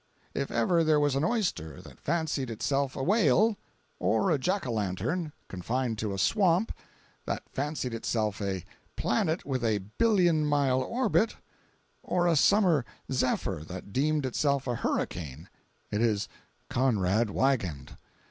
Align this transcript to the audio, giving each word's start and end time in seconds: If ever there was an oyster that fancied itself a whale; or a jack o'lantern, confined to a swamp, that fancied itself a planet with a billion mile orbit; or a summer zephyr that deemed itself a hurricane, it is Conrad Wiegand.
If 0.33 0.49
ever 0.49 0.83
there 0.83 0.99
was 0.99 1.15
an 1.15 1.23
oyster 1.23 1.79
that 1.83 1.99
fancied 1.99 2.49
itself 2.49 2.95
a 2.95 3.03
whale; 3.03 3.55
or 3.99 4.31
a 4.31 4.39
jack 4.39 4.65
o'lantern, 4.65 5.31
confined 5.47 5.99
to 5.99 6.11
a 6.11 6.17
swamp, 6.17 6.71
that 7.27 7.43
fancied 7.53 7.93
itself 7.93 8.41
a 8.41 8.65
planet 8.95 9.45
with 9.45 9.63
a 9.63 9.77
billion 9.99 10.43
mile 10.43 10.81
orbit; 10.81 11.35
or 12.01 12.25
a 12.25 12.35
summer 12.35 12.83
zephyr 13.11 13.63
that 13.67 13.93
deemed 13.93 14.25
itself 14.25 14.65
a 14.65 14.73
hurricane, 14.73 15.47
it 15.91 16.01
is 16.01 16.27
Conrad 16.67 17.29
Wiegand. 17.29 17.95